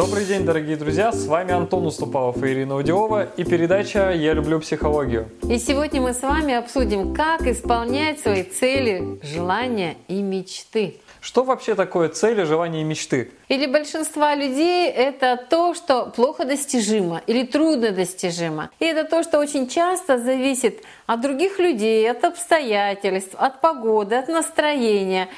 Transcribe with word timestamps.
Добрый 0.00 0.24
день, 0.24 0.46
дорогие 0.46 0.78
друзья! 0.78 1.12
С 1.12 1.26
вами 1.26 1.52
Антон 1.52 1.84
Уступалов 1.84 2.42
и 2.42 2.46
Ирина 2.46 2.76
Удиова 2.76 3.24
и 3.36 3.44
передача 3.44 4.12
«Я 4.12 4.32
люблю 4.32 4.58
психологию». 4.58 5.28
И 5.42 5.58
сегодня 5.58 6.00
мы 6.00 6.14
с 6.14 6.22
вами 6.22 6.54
обсудим, 6.54 7.12
как 7.12 7.42
исполнять 7.42 8.18
свои 8.18 8.44
цели, 8.44 9.20
желания 9.22 9.98
и 10.08 10.22
мечты. 10.22 10.94
Что 11.20 11.44
вообще 11.44 11.74
такое 11.74 12.08
цели, 12.08 12.44
желания 12.44 12.80
и 12.80 12.84
мечты? 12.84 13.30
Или 13.48 13.66
большинства 13.66 14.34
людей 14.34 14.88
это 14.88 15.38
то, 15.50 15.74
что 15.74 16.06
плохо 16.06 16.46
достижимо 16.46 17.20
или 17.26 17.44
трудно 17.44 17.90
достижимо. 17.90 18.70
И 18.78 18.86
это 18.86 19.04
то, 19.04 19.22
что 19.22 19.38
очень 19.38 19.68
часто 19.68 20.18
зависит 20.18 20.82
от 21.06 21.20
других 21.20 21.58
людей, 21.58 22.10
от 22.10 22.24
обстоятельств, 22.24 23.34
от 23.36 23.60
погоды, 23.60 24.14
от 24.14 24.28
настроения 24.28 25.28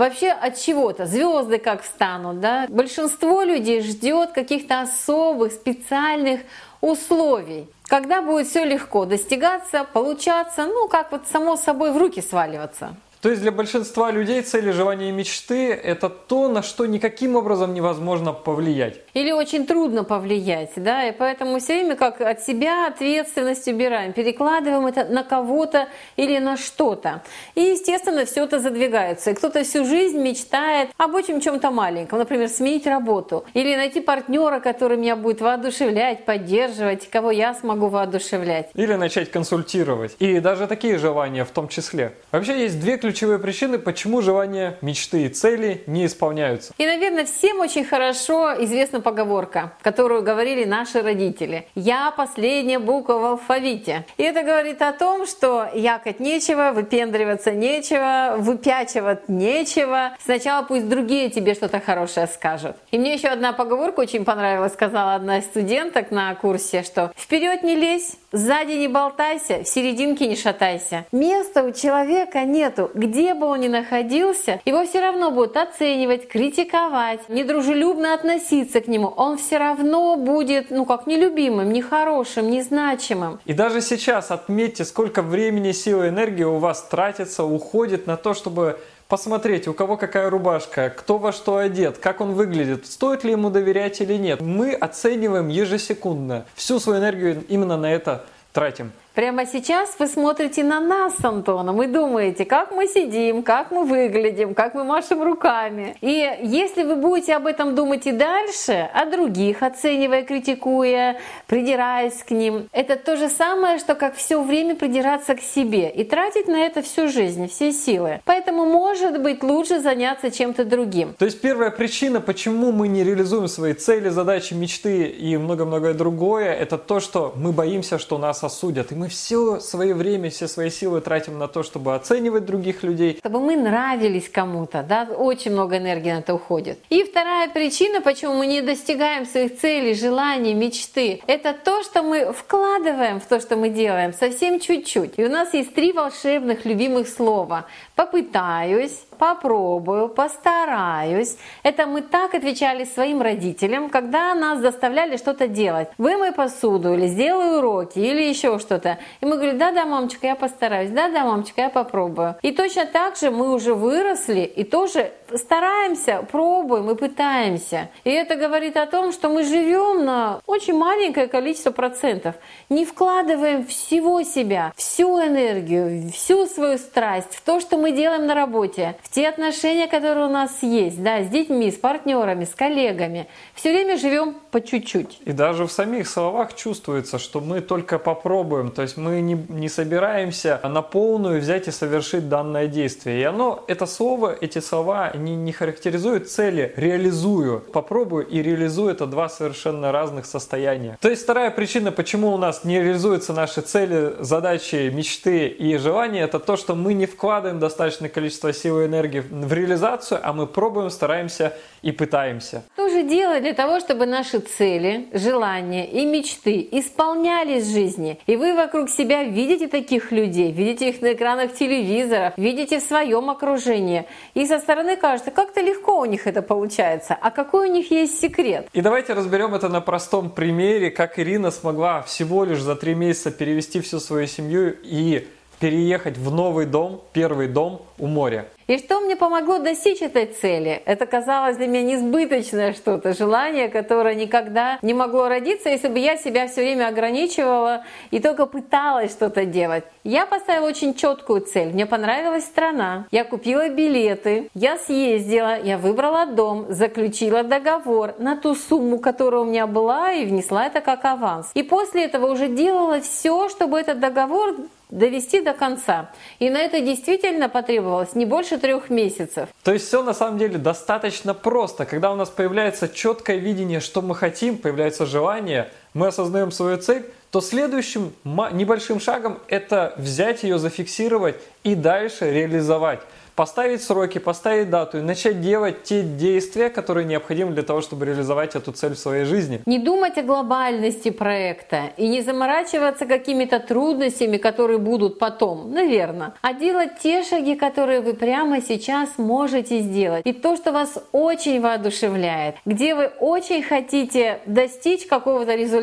вообще 0.00 0.30
от 0.30 0.58
чего-то. 0.58 1.06
Звезды 1.06 1.58
как 1.58 1.82
встанут, 1.82 2.40
да? 2.40 2.66
Большинство 2.68 3.42
людей 3.42 3.82
ждет 3.82 4.32
каких-то 4.32 4.80
особых, 4.80 5.52
специальных 5.52 6.40
условий. 6.80 7.68
Когда 7.86 8.22
будет 8.22 8.46
все 8.48 8.64
легко 8.64 9.04
достигаться, 9.04 9.84
получаться, 9.84 10.64
ну, 10.64 10.88
как 10.88 11.12
вот 11.12 11.26
само 11.30 11.56
собой 11.56 11.92
в 11.92 11.98
руки 11.98 12.22
сваливаться. 12.22 12.96
То 13.20 13.28
есть 13.28 13.42
для 13.42 13.52
большинства 13.52 14.10
людей 14.10 14.40
цели, 14.40 14.70
желания 14.70 15.10
и 15.10 15.12
мечты– 15.12 15.72
это 15.84 16.08
то, 16.08 16.48
на 16.48 16.62
что 16.62 16.86
никаким 16.86 17.36
образом 17.36 17.74
невозможно 17.74 18.32
повлиять. 18.32 18.94
Или 19.12 19.30
очень 19.30 19.66
трудно 19.66 20.04
повлиять, 20.04 20.70
да, 20.76 21.06
и 21.06 21.12
поэтому 21.12 21.58
все 21.58 21.74
время 21.74 21.96
как 21.96 22.22
от 22.22 22.40
себя 22.40 22.86
ответственность 22.86 23.68
убираем, 23.68 24.14
перекладываем 24.14 24.86
это 24.86 25.04
на 25.04 25.22
кого-то 25.22 25.88
или 26.16 26.38
на 26.38 26.56
что-то. 26.56 27.22
И, 27.54 27.60
естественно, 27.60 28.24
все 28.24 28.44
это 28.44 28.58
задвигается. 28.58 29.32
И 29.32 29.34
кто-то 29.34 29.64
всю 29.64 29.84
жизнь 29.84 30.18
мечтает 30.18 30.88
об 30.96 31.14
очень 31.14 31.42
чем-то 31.42 31.70
маленьком, 31.70 32.20
например, 32.20 32.48
сменить 32.48 32.86
работу 32.86 33.44
или 33.52 33.76
найти 33.76 34.00
партнера, 34.00 34.60
который 34.60 34.96
меня 34.96 35.16
будет 35.16 35.42
воодушевлять, 35.42 36.24
поддерживать, 36.24 37.10
кого 37.10 37.30
я 37.30 37.52
смогу 37.52 37.88
воодушевлять. 37.88 38.70
Или 38.72 38.94
начать 38.94 39.30
консультировать. 39.30 40.16
И 40.20 40.40
даже 40.40 40.66
такие 40.66 40.96
желания 40.96 41.44
в 41.44 41.50
том 41.50 41.68
числе. 41.68 42.14
Вообще 42.32 42.62
есть 42.62 42.80
две 42.80 42.96
ключевые 42.96 43.09
ключевые 43.10 43.40
причины, 43.40 43.80
почему 43.80 44.22
желания, 44.22 44.78
мечты 44.82 45.24
и 45.24 45.28
цели 45.28 45.82
не 45.88 46.06
исполняются. 46.06 46.72
И, 46.78 46.86
наверное, 46.86 47.24
всем 47.24 47.58
очень 47.58 47.84
хорошо 47.84 48.54
известна 48.60 49.00
поговорка, 49.00 49.72
которую 49.82 50.22
говорили 50.22 50.64
наши 50.64 51.02
родители. 51.02 51.66
«Я 51.74 52.12
последняя 52.16 52.78
буква 52.78 53.14
в 53.14 53.24
алфавите». 53.24 54.06
И 54.16 54.22
это 54.22 54.42
говорит 54.44 54.80
о 54.80 54.92
том, 54.92 55.26
что 55.26 55.68
якать 55.74 56.20
нечего, 56.20 56.70
выпендриваться 56.72 57.50
нечего, 57.50 58.36
выпячивать 58.38 59.28
нечего. 59.28 60.16
Сначала 60.24 60.64
пусть 60.64 60.88
другие 60.88 61.30
тебе 61.30 61.54
что-то 61.54 61.80
хорошее 61.80 62.28
скажут. 62.28 62.76
И 62.92 62.98
мне 62.98 63.14
еще 63.14 63.26
одна 63.26 63.52
поговорка 63.52 64.00
очень 64.00 64.24
понравилась, 64.24 64.72
сказала 64.72 65.16
одна 65.16 65.38
из 65.38 65.44
студенток 65.46 66.12
на 66.12 66.32
курсе, 66.36 66.84
что 66.84 67.10
«Вперед 67.16 67.64
не 67.64 67.74
лезь, 67.74 68.19
сзади 68.32 68.72
не 68.72 68.88
болтайся, 68.88 69.62
в 69.64 69.68
серединке 69.68 70.26
не 70.26 70.36
шатайся». 70.36 71.06
Места 71.12 71.62
у 71.62 71.72
человека 71.72 72.44
нету, 72.44 72.90
где 72.94 73.34
бы 73.34 73.46
он 73.46 73.60
ни 73.60 73.68
находился, 73.68 74.60
его 74.64 74.84
все 74.84 75.00
равно 75.00 75.30
будут 75.30 75.56
оценивать, 75.56 76.28
критиковать, 76.28 77.28
недружелюбно 77.28 78.14
относиться 78.14 78.80
к 78.80 78.88
нему. 78.88 79.08
Он 79.08 79.36
все 79.38 79.58
равно 79.58 80.16
будет, 80.16 80.70
ну 80.70 80.84
как, 80.84 81.06
нелюбимым, 81.06 81.72
нехорошим, 81.72 82.50
незначимым. 82.50 83.40
И 83.44 83.52
даже 83.52 83.80
сейчас 83.80 84.30
отметьте, 84.30 84.84
сколько 84.84 85.22
времени, 85.22 85.72
силы, 85.72 86.08
энергии 86.08 86.44
у 86.44 86.58
вас 86.58 86.82
тратится, 86.82 87.44
уходит 87.44 88.06
на 88.06 88.16
то, 88.16 88.34
чтобы 88.34 88.78
посмотреть, 89.10 89.68
у 89.68 89.74
кого 89.74 89.98
какая 89.98 90.30
рубашка, 90.30 90.88
кто 90.88 91.18
во 91.18 91.32
что 91.32 91.58
одет, 91.58 91.98
как 91.98 92.22
он 92.22 92.32
выглядит, 92.32 92.86
стоит 92.86 93.24
ли 93.24 93.32
ему 93.32 93.50
доверять 93.50 94.00
или 94.00 94.14
нет. 94.14 94.40
Мы 94.40 94.72
оцениваем 94.72 95.48
ежесекундно. 95.48 96.46
Всю 96.54 96.78
свою 96.78 97.00
энергию 97.00 97.44
именно 97.48 97.76
на 97.76 97.92
это 97.92 98.24
тратим. 98.52 98.92
Прямо 99.20 99.44
сейчас 99.44 99.96
вы 99.98 100.06
смотрите 100.06 100.64
на 100.64 100.80
нас 100.80 101.12
с 101.18 101.22
Антоном 101.22 101.82
и 101.82 101.86
думаете, 101.86 102.46
как 102.46 102.72
мы 102.72 102.86
сидим, 102.86 103.42
как 103.42 103.70
мы 103.70 103.84
выглядим, 103.84 104.54
как 104.54 104.72
мы 104.72 104.82
машем 104.82 105.22
руками. 105.22 105.94
И 106.00 106.38
если 106.42 106.84
вы 106.84 106.96
будете 106.96 107.34
об 107.34 107.46
этом 107.46 107.74
думать 107.74 108.06
и 108.06 108.12
дальше, 108.12 108.88
о 108.94 109.04
других, 109.04 109.62
оценивая, 109.62 110.22
критикуя, 110.22 111.18
придираясь 111.46 112.22
к 112.22 112.30
ним, 112.30 112.70
это 112.72 112.96
то 112.96 113.18
же 113.18 113.28
самое, 113.28 113.78
что 113.78 113.94
как 113.94 114.14
все 114.14 114.42
время 114.42 114.74
придираться 114.74 115.34
к 115.34 115.42
себе 115.42 115.90
и 115.90 116.02
тратить 116.02 116.48
на 116.48 116.58
это 116.58 116.80
всю 116.80 117.08
жизнь, 117.08 117.46
все 117.46 117.72
силы. 117.72 118.22
Поэтому, 118.24 118.64
может 118.64 119.20
быть, 119.20 119.42
лучше 119.42 119.80
заняться 119.80 120.30
чем-то 120.30 120.64
другим. 120.64 121.12
То 121.18 121.26
есть 121.26 121.42
первая 121.42 121.70
причина, 121.70 122.22
почему 122.22 122.72
мы 122.72 122.88
не 122.88 123.04
реализуем 123.04 123.48
свои 123.48 123.74
цели, 123.74 124.08
задачи, 124.08 124.54
мечты 124.54 125.08
и 125.08 125.36
много-многое 125.36 125.92
другое, 125.92 126.54
это 126.54 126.78
то, 126.78 127.00
что 127.00 127.34
мы 127.36 127.52
боимся, 127.52 127.98
что 127.98 128.16
нас 128.16 128.42
осудят. 128.42 128.92
И 128.92 128.94
мы 128.94 129.09
все 129.10 129.60
свое 129.60 129.94
время, 129.94 130.30
все 130.30 130.48
свои 130.48 130.70
силы 130.70 131.00
тратим 131.00 131.38
на 131.38 131.48
то, 131.48 131.62
чтобы 131.62 131.94
оценивать 131.94 132.46
других 132.46 132.82
людей. 132.82 133.18
Чтобы 133.18 133.40
мы 133.40 133.56
нравились 133.56 134.28
кому-то, 134.28 134.82
да, 134.82 135.04
очень 135.04 135.52
много 135.52 135.76
энергии 135.76 136.12
на 136.12 136.20
это 136.20 136.34
уходит. 136.34 136.78
И 136.88 137.04
вторая 137.04 137.48
причина, 137.50 138.00
почему 138.00 138.34
мы 138.34 138.46
не 138.46 138.62
достигаем 138.62 139.26
своих 139.26 139.58
целей, 139.58 139.94
желаний, 139.94 140.54
мечты, 140.54 141.20
это 141.26 141.52
то, 141.52 141.82
что 141.82 142.02
мы 142.02 142.32
вкладываем 142.32 143.20
в 143.20 143.26
то, 143.26 143.40
что 143.40 143.56
мы 143.56 143.68
делаем, 143.68 144.12
совсем 144.12 144.58
чуть-чуть. 144.60 145.18
И 145.18 145.24
у 145.24 145.28
нас 145.28 145.52
есть 145.52 145.74
три 145.74 145.92
волшебных 145.92 146.64
любимых 146.64 147.08
слова. 147.08 147.66
Попытаюсь, 147.94 148.98
попробую, 149.20 150.08
постараюсь. 150.08 151.36
Это 151.62 151.86
мы 151.86 152.00
так 152.00 152.34
отвечали 152.34 152.84
своим 152.84 153.20
родителям, 153.20 153.90
когда 153.90 154.34
нас 154.34 154.60
заставляли 154.60 155.18
что-то 155.18 155.46
делать. 155.46 155.88
Вымой 155.98 156.32
посуду 156.32 156.94
или 156.94 157.06
сделай 157.06 157.58
уроки 157.58 157.98
или 157.98 158.22
еще 158.22 158.58
что-то. 158.58 158.98
И 159.20 159.26
мы 159.26 159.36
говорим, 159.36 159.58
да-да, 159.58 159.84
мамочка, 159.84 160.26
я 160.26 160.36
постараюсь, 160.36 160.90
да-да, 160.90 161.24
мамочка, 161.24 161.60
я 161.60 161.68
попробую. 161.68 162.36
И 162.40 162.52
точно 162.52 162.86
так 162.86 163.16
же 163.16 163.30
мы 163.30 163.52
уже 163.52 163.74
выросли 163.74 164.40
и 164.40 164.64
тоже 164.64 165.12
стараемся, 165.36 166.26
пробуем 166.30 166.90
и 166.90 166.94
пытаемся. 166.94 167.90
И 168.04 168.10
это 168.10 168.36
говорит 168.36 168.76
о 168.76 168.86
том, 168.86 169.12
что 169.12 169.28
мы 169.28 169.44
живем 169.44 170.04
на 170.04 170.40
очень 170.46 170.74
маленькое 170.74 171.26
количество 171.26 171.70
процентов, 171.70 172.34
не 172.68 172.84
вкладываем 172.84 173.64
всего 173.66 174.22
себя, 174.22 174.72
всю 174.76 175.18
энергию, 175.18 176.10
всю 176.12 176.46
свою 176.46 176.78
страсть 176.78 177.34
в 177.34 177.42
то, 177.42 177.60
что 177.60 177.76
мы 177.76 177.92
делаем 177.92 178.26
на 178.26 178.34
работе, 178.34 178.96
в 179.02 179.08
те 179.08 179.28
отношения, 179.28 179.86
которые 179.86 180.26
у 180.26 180.30
нас 180.30 180.62
есть, 180.62 181.02
да, 181.02 181.22
с 181.22 181.28
детьми, 181.28 181.70
с 181.70 181.76
партнерами, 181.76 182.44
с 182.44 182.54
коллегами. 182.54 183.26
Все 183.54 183.72
время 183.72 183.96
живем 183.96 184.36
по 184.50 184.60
чуть-чуть. 184.60 185.20
И 185.24 185.32
даже 185.32 185.66
в 185.66 185.72
самих 185.72 186.08
словах 186.08 186.54
чувствуется, 186.54 187.18
что 187.18 187.40
мы 187.40 187.60
только 187.60 187.98
попробуем, 187.98 188.70
то 188.70 188.82
есть 188.82 188.96
мы 188.96 189.20
не, 189.20 189.34
не 189.48 189.68
собираемся 189.68 190.60
на 190.64 190.82
полную 190.82 191.40
взять 191.40 191.68
и 191.68 191.70
совершить 191.70 192.28
данное 192.28 192.66
действие. 192.66 193.20
И 193.20 193.24
оно, 193.24 193.64
это 193.66 193.86
слово, 193.86 194.36
эти 194.40 194.58
слова, 194.58 195.12
не, 195.24 195.36
не 195.36 195.52
характеризуют 195.52 196.28
цели, 196.28 196.72
реализую. 196.76 197.60
Попробую 197.60 198.26
и 198.26 198.42
реализую 198.42 198.90
это 198.90 199.06
два 199.06 199.28
совершенно 199.28 199.92
разных 199.92 200.26
состояния. 200.26 200.98
То 201.00 201.08
есть 201.08 201.22
вторая 201.22 201.50
причина, 201.50 201.92
почему 201.92 202.32
у 202.32 202.36
нас 202.36 202.64
не 202.64 202.80
реализуются 202.80 203.32
наши 203.32 203.60
цели, 203.60 204.14
задачи, 204.20 204.90
мечты 204.92 205.48
и 205.48 205.76
желания, 205.76 206.22
это 206.22 206.38
то, 206.38 206.56
что 206.56 206.74
мы 206.74 206.94
не 206.94 207.06
вкладываем 207.06 207.60
достаточное 207.60 208.08
количество 208.08 208.52
сил 208.52 208.80
и 208.80 208.86
энергии 208.86 209.20
в 209.20 209.52
реализацию, 209.52 210.20
а 210.22 210.32
мы 210.32 210.46
пробуем, 210.46 210.90
стараемся 210.90 211.52
и 211.82 211.92
пытаемся. 211.92 212.62
Что 212.74 212.88
же 212.88 213.02
делать 213.02 213.42
для 213.42 213.54
того, 213.54 213.80
чтобы 213.80 214.06
наши 214.06 214.38
цели, 214.38 215.08
желания 215.12 215.86
и 215.90 216.04
мечты 216.04 216.66
исполнялись 216.72 217.64
в 217.64 217.72
жизни? 217.72 218.18
И 218.26 218.36
вы 218.36 218.54
вокруг 218.54 218.90
себя 218.90 219.24
видите 219.24 219.68
таких 219.68 220.12
людей, 220.12 220.52
видите 220.52 220.88
их 220.90 221.00
на 221.00 221.12
экранах 221.12 221.54
телевизоров, 221.54 222.34
видите 222.36 222.80
в 222.80 222.82
своем 222.82 223.30
окружении. 223.30 224.06
И 224.34 224.46
со 224.46 224.58
стороны 224.58 224.96
кажется, 224.96 225.09
как-то 225.30 225.60
легко 225.60 226.00
у 226.00 226.04
них 226.04 226.26
это 226.26 226.42
получается. 226.42 227.16
А 227.20 227.30
какой 227.30 227.68
у 227.68 227.72
них 227.72 227.90
есть 227.90 228.20
секрет? 228.20 228.68
И 228.72 228.80
давайте 228.80 229.12
разберем 229.14 229.54
это 229.54 229.68
на 229.68 229.80
простом 229.80 230.30
примере, 230.30 230.90
как 230.90 231.18
Ирина 231.18 231.50
смогла 231.50 232.02
всего 232.02 232.44
лишь 232.44 232.60
за 232.60 232.76
три 232.76 232.94
месяца 232.94 233.30
перевести 233.30 233.80
всю 233.80 233.98
свою 234.00 234.26
семью 234.26 234.76
и 234.82 235.26
переехать 235.60 236.16
в 236.16 236.32
новый 236.32 236.66
дом, 236.66 237.02
первый 237.12 237.46
дом 237.46 237.82
у 237.98 238.06
моря. 238.06 238.46
И 238.66 238.78
что 238.78 239.00
мне 239.00 239.16
помогло 239.16 239.58
достичь 239.58 240.00
этой 240.00 240.26
цели? 240.26 240.80
Это 240.86 241.04
казалось 241.04 241.56
для 241.56 241.66
меня 241.66 241.82
несбыточное 241.82 242.72
что-то, 242.72 243.14
желание, 243.14 243.68
которое 243.68 244.14
никогда 244.14 244.78
не 244.80 244.94
могло 244.94 245.28
родиться, 245.28 245.68
если 245.68 245.88
бы 245.88 245.98
я 245.98 246.16
себя 246.16 246.46
все 246.46 246.62
время 246.62 246.86
ограничивала 246.86 247.84
и 248.12 248.20
только 248.20 248.46
пыталась 248.46 249.10
что-то 249.10 249.44
делать. 249.44 249.82
Я 250.04 250.24
поставила 250.24 250.68
очень 250.68 250.94
четкую 250.94 251.40
цель. 251.40 251.72
Мне 251.72 251.84
понравилась 251.84 252.44
страна. 252.44 253.06
Я 253.10 253.24
купила 253.24 253.68
билеты, 253.68 254.48
я 254.54 254.78
съездила, 254.78 255.60
я 255.60 255.76
выбрала 255.76 256.26
дом, 256.26 256.66
заключила 256.68 257.42
договор 257.42 258.14
на 258.18 258.36
ту 258.36 258.54
сумму, 258.54 259.00
которая 259.00 259.40
у 259.40 259.46
меня 259.46 259.66
была, 259.66 260.12
и 260.12 260.24
внесла 260.24 260.66
это 260.66 260.80
как 260.80 261.04
аванс. 261.04 261.50
И 261.54 261.64
после 261.64 262.04
этого 262.04 262.30
уже 262.30 262.46
делала 262.46 263.00
все, 263.00 263.48
чтобы 263.48 263.80
этот 263.80 263.98
договор 263.98 264.54
довести 264.90 265.40
до 265.40 265.52
конца. 265.52 266.10
И 266.38 266.50
на 266.50 266.58
это 266.58 266.80
действительно 266.80 267.48
потребовалось 267.48 268.14
не 268.14 268.26
больше 268.26 268.58
трех 268.58 268.90
месяцев. 268.90 269.48
То 269.62 269.72
есть 269.72 269.86
все 269.86 270.02
на 270.02 270.14
самом 270.14 270.38
деле 270.38 270.58
достаточно 270.58 271.34
просто. 271.34 271.86
Когда 271.86 272.12
у 272.12 272.16
нас 272.16 272.28
появляется 272.28 272.88
четкое 272.88 273.36
видение, 273.36 273.80
что 273.80 274.02
мы 274.02 274.14
хотим, 274.14 274.58
появляется 274.58 275.06
желание, 275.06 275.70
мы 275.94 276.08
осознаем 276.08 276.52
свою 276.52 276.78
цель, 276.78 277.04
то 277.30 277.40
следующим 277.40 278.12
небольшим 278.24 279.00
шагом 279.00 279.38
это 279.48 279.94
взять 279.96 280.42
ее, 280.42 280.58
зафиксировать 280.58 281.36
и 281.62 281.74
дальше 281.74 282.30
реализовать 282.30 283.00
поставить 283.40 283.82
сроки, 283.82 284.18
поставить 284.18 284.68
дату 284.68 284.98
и 284.98 285.00
начать 285.00 285.40
делать 285.40 285.82
те 285.82 286.02
действия, 286.02 286.68
которые 286.68 287.06
необходимы 287.06 287.52
для 287.52 287.62
того, 287.62 287.80
чтобы 287.80 288.04
реализовать 288.04 288.54
эту 288.54 288.72
цель 288.72 288.92
в 288.92 288.98
своей 288.98 289.24
жизни. 289.24 289.62
Не 289.64 289.78
думать 289.78 290.18
о 290.18 290.22
глобальности 290.22 291.10
проекта 291.10 291.84
и 291.96 292.06
не 292.06 292.20
заморачиваться 292.20 293.06
какими-то 293.06 293.58
трудностями, 293.58 294.36
которые 294.36 294.78
будут 294.78 295.18
потом, 295.18 295.72
наверное, 295.72 296.34
а 296.42 296.52
делать 296.52 296.98
те 297.02 297.22
шаги, 297.22 297.54
которые 297.54 298.02
вы 298.02 298.12
прямо 298.12 298.60
сейчас 298.60 299.16
можете 299.16 299.80
сделать. 299.80 300.26
И 300.26 300.34
то, 300.34 300.54
что 300.56 300.70
вас 300.70 301.02
очень 301.12 301.62
воодушевляет, 301.62 302.56
где 302.66 302.94
вы 302.94 303.06
очень 303.20 303.62
хотите 303.62 304.40
достичь 304.44 305.06
какого-то 305.06 305.54
результата. 305.54 305.79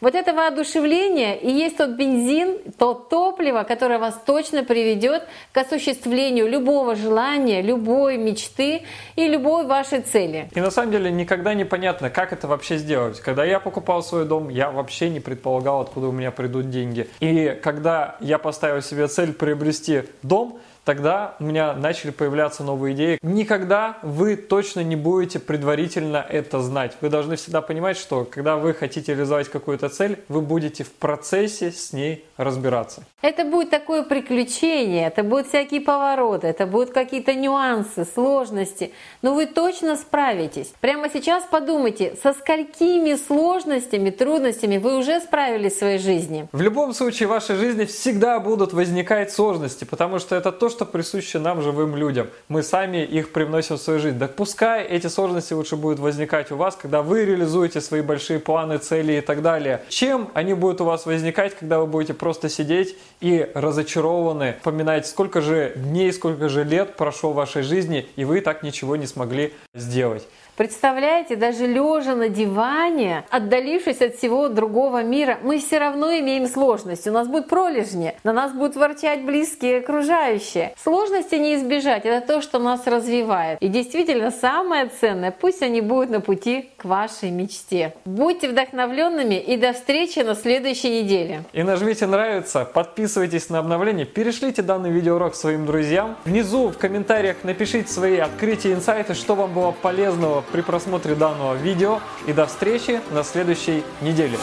Вот 0.00 0.14
это 0.14 0.32
воодушевление 0.32 1.38
и 1.38 1.50
есть 1.50 1.76
тот 1.76 1.90
бензин, 1.90 2.58
то 2.78 2.94
топливо, 2.94 3.62
которое 3.64 3.98
вас 3.98 4.20
точно 4.26 4.64
приведет 4.64 5.26
к 5.52 5.58
осуществлению 5.58 6.48
любого 6.48 6.94
желания, 6.94 7.62
любой 7.62 8.16
мечты 8.16 8.82
и 9.16 9.28
любой 9.28 9.66
вашей 9.66 10.00
цели. 10.00 10.48
И 10.54 10.60
на 10.60 10.70
самом 10.70 10.92
деле 10.92 11.10
никогда 11.10 11.54
не 11.54 11.64
понятно, 11.64 12.10
как 12.10 12.32
это 12.32 12.48
вообще 12.48 12.78
сделать. 12.78 13.20
Когда 13.20 13.44
я 13.44 13.60
покупал 13.60 14.02
свой 14.02 14.24
дом, 14.24 14.48
я 14.48 14.70
вообще 14.70 15.10
не 15.10 15.20
предполагал, 15.20 15.80
откуда 15.80 16.08
у 16.08 16.12
меня 16.12 16.30
придут 16.30 16.70
деньги. 16.70 17.08
И 17.20 17.58
когда 17.62 18.16
я 18.20 18.38
поставил 18.38 18.82
себе 18.82 19.08
цель 19.08 19.32
приобрести 19.32 20.02
дом, 20.22 20.58
тогда 20.84 21.34
у 21.40 21.44
меня 21.44 21.72
начали 21.74 22.10
появляться 22.10 22.62
новые 22.62 22.94
идеи. 22.94 23.18
Никогда 23.22 23.98
вы 24.02 24.36
точно 24.36 24.80
не 24.80 24.96
будете 24.96 25.38
предварительно 25.38 26.24
это 26.28 26.60
знать. 26.60 26.96
Вы 27.00 27.08
должны 27.08 27.36
всегда 27.36 27.62
понимать, 27.62 27.96
что 27.96 28.24
когда 28.24 28.56
вы 28.56 28.74
хотите 28.74 29.12
реализовать 29.12 29.48
какую-то 29.48 29.88
цель, 29.88 30.18
вы 30.28 30.40
будете 30.40 30.84
в 30.84 30.92
процессе 30.92 31.72
с 31.72 31.92
ней 31.92 32.24
разбираться. 32.36 33.04
Это 33.22 33.44
будет 33.44 33.70
такое 33.70 34.02
приключение, 34.02 35.06
это 35.06 35.22
будут 35.22 35.48
всякие 35.48 35.80
повороты, 35.80 36.46
это 36.46 36.66
будут 36.66 36.90
какие-то 36.90 37.34
нюансы, 37.34 38.04
сложности, 38.04 38.92
но 39.22 39.34
вы 39.34 39.46
точно 39.46 39.96
справитесь. 39.96 40.72
Прямо 40.80 41.08
сейчас 41.08 41.44
подумайте, 41.44 42.16
со 42.22 42.32
сколькими 42.32 43.14
сложностями, 43.14 44.10
трудностями 44.10 44.78
вы 44.78 44.98
уже 44.98 45.20
справились 45.20 45.74
в 45.74 45.78
своей 45.78 45.98
жизни. 45.98 46.48
В 46.52 46.60
любом 46.60 46.92
случае 46.92 47.28
в 47.28 47.30
вашей 47.30 47.56
жизни 47.56 47.84
всегда 47.84 48.40
будут 48.40 48.72
возникать 48.72 49.32
сложности, 49.32 49.84
потому 49.84 50.18
что 50.18 50.36
это 50.36 50.52
то, 50.52 50.68
что 50.74 50.84
присуще 50.84 51.38
нам, 51.38 51.62
живым 51.62 51.94
людям. 51.94 52.28
Мы 52.48 52.64
сами 52.64 53.04
их 53.04 53.32
привносим 53.32 53.76
в 53.76 53.80
свою 53.80 54.00
жизнь. 54.00 54.18
Да 54.18 54.26
пускай 54.26 54.84
эти 54.84 55.06
сложности 55.06 55.52
лучше 55.52 55.76
будут 55.76 56.00
возникать 56.00 56.50
у 56.50 56.56
вас, 56.56 56.74
когда 56.74 57.00
вы 57.00 57.24
реализуете 57.24 57.80
свои 57.80 58.02
большие 58.02 58.40
планы, 58.40 58.78
цели 58.78 59.14
и 59.14 59.20
так 59.20 59.40
далее. 59.40 59.82
Чем 59.88 60.30
они 60.34 60.54
будут 60.54 60.80
у 60.80 60.84
вас 60.84 61.06
возникать, 61.06 61.56
когда 61.56 61.78
вы 61.78 61.86
будете 61.86 62.12
просто 62.12 62.48
сидеть 62.48 62.96
и 63.20 63.48
разочарованы, 63.54 64.56
вспоминать, 64.58 65.06
сколько 65.06 65.40
же 65.40 65.72
дней, 65.76 66.12
сколько 66.12 66.48
же 66.48 66.64
лет 66.64 66.96
прошло 66.96 67.30
в 67.30 67.36
вашей 67.36 67.62
жизни, 67.62 68.08
и 68.16 68.24
вы 68.24 68.40
так 68.40 68.64
ничего 68.64 68.96
не 68.96 69.06
смогли 69.06 69.54
сделать. 69.74 70.26
Представляете, 70.56 71.34
даже 71.34 71.66
лежа 71.66 72.14
на 72.14 72.28
диване, 72.28 73.24
отдалившись 73.28 74.00
от 74.00 74.14
всего 74.14 74.48
другого 74.48 75.02
мира, 75.02 75.38
мы 75.42 75.58
все 75.58 75.78
равно 75.78 76.16
имеем 76.18 76.46
сложности. 76.46 77.08
У 77.08 77.12
нас 77.12 77.26
будут 77.26 77.48
пролежни, 77.48 78.14
на 78.22 78.32
нас 78.32 78.52
будут 78.52 78.76
ворчать 78.76 79.24
близкие 79.24 79.78
окружающие. 79.78 80.72
Сложности 80.80 81.34
не 81.34 81.56
избежать, 81.56 82.04
это 82.04 82.24
то, 82.24 82.40
что 82.40 82.60
нас 82.60 82.86
развивает. 82.86 83.58
И 83.60 83.66
действительно, 83.66 84.30
самое 84.30 84.86
ценное, 85.00 85.32
пусть 85.32 85.62
они 85.62 85.80
будут 85.80 86.10
на 86.10 86.20
пути 86.20 86.70
к 86.76 86.84
вашей 86.84 87.32
мечте. 87.32 87.94
Будьте 88.04 88.48
вдохновленными 88.48 89.34
и 89.34 89.56
до 89.56 89.72
встречи 89.72 90.20
на 90.20 90.36
следующей 90.36 91.02
неделе. 91.02 91.42
И 91.52 91.64
нажмите 91.64 92.06
нравится, 92.06 92.64
подписывайтесь 92.64 93.50
на 93.50 93.58
обновление, 93.58 94.06
перешлите 94.06 94.62
данный 94.62 94.92
видеоурок 94.92 95.34
своим 95.34 95.66
друзьям. 95.66 96.16
Внизу 96.24 96.68
в 96.68 96.78
комментариях 96.78 97.38
напишите 97.42 97.92
свои 97.92 98.18
открытия, 98.18 98.72
инсайты, 98.72 99.14
что 99.14 99.34
вам 99.34 99.52
было 99.52 99.72
полезного 99.72 100.43
при 100.52 100.60
просмотре 100.60 101.14
данного 101.14 101.54
видео 101.54 102.00
и 102.26 102.32
до 102.32 102.46
встречи 102.46 103.00
на 103.10 103.22
следующей 103.24 103.82
неделе. 104.00 104.38